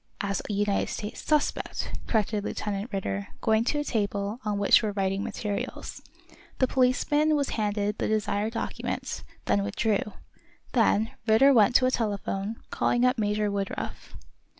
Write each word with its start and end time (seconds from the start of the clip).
"As 0.19 0.41
a 0.49 0.53
United 0.53 0.89
States 0.91 1.21
suspect," 1.21 1.91
corrected 2.07 2.43
Lieutenant 2.43 2.91
Ridder, 2.91 3.27
going 3.39 3.63
to 3.65 3.77
a 3.77 3.83
table 3.83 4.39
on 4.43 4.57
which 4.57 4.81
were 4.81 4.93
writing 4.93 5.23
materials. 5.23 6.01
The 6.57 6.65
policeman 6.65 7.35
was 7.35 7.49
handed 7.49 7.99
the 7.99 8.07
desired 8.07 8.53
document, 8.53 9.23
then 9.45 9.61
withdrew. 9.61 10.13
Then 10.73 11.11
Ridder 11.27 11.53
went 11.53 11.75
to 11.75 11.85
a 11.85 11.91
telephone, 11.91 12.55
calling 12.71 13.05
up 13.05 13.19
Major 13.19 13.51
Woodruff. 13.51 14.15